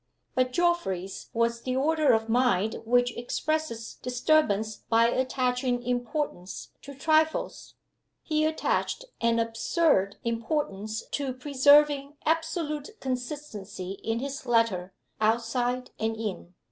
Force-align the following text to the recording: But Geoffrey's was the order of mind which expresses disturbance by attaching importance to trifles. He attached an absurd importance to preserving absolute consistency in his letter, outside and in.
But 0.33 0.51
Geoffrey's 0.51 1.29
was 1.31 1.61
the 1.61 1.75
order 1.75 2.11
of 2.11 2.27
mind 2.27 2.81
which 2.85 3.15
expresses 3.15 3.99
disturbance 4.01 4.77
by 4.77 5.07
attaching 5.09 5.83
importance 5.83 6.69
to 6.81 6.95
trifles. 6.95 7.75
He 8.23 8.43
attached 8.43 9.05
an 9.21 9.37
absurd 9.37 10.15
importance 10.23 11.03
to 11.11 11.33
preserving 11.35 12.15
absolute 12.25 12.99
consistency 12.99 13.91
in 14.03 14.17
his 14.17 14.47
letter, 14.47 14.91
outside 15.19 15.91
and 15.99 16.17
in. 16.17 16.55